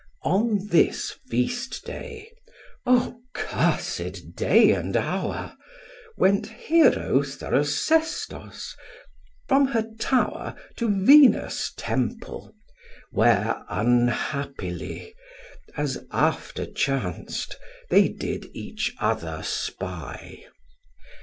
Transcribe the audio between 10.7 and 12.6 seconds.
To Venus' temple,